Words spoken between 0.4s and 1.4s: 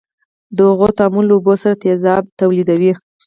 د هغو تعامل له